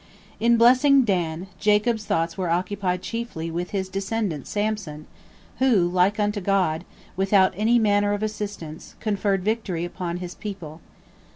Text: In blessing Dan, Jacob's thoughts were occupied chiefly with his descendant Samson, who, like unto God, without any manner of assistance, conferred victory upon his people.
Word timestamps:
In 0.39 0.57
blessing 0.57 1.03
Dan, 1.03 1.45
Jacob's 1.59 2.05
thoughts 2.05 2.35
were 2.35 2.49
occupied 2.49 3.03
chiefly 3.03 3.51
with 3.51 3.69
his 3.69 3.87
descendant 3.87 4.47
Samson, 4.47 5.05
who, 5.59 5.87
like 5.87 6.19
unto 6.19 6.41
God, 6.41 6.85
without 7.15 7.53
any 7.55 7.77
manner 7.77 8.11
of 8.13 8.23
assistance, 8.23 8.95
conferred 8.99 9.43
victory 9.45 9.85
upon 9.85 10.17
his 10.17 10.33
people. 10.33 10.81